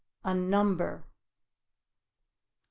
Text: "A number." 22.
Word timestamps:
"A 0.23 0.33
number." 0.33 1.05
22. 1.05 1.07